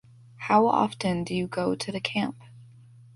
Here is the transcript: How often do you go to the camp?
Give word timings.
How 0.37 0.65
often 0.65 1.23
do 1.23 1.35
you 1.35 1.45
go 1.47 1.75
to 1.75 1.91
the 1.91 2.01
camp? 2.01 2.35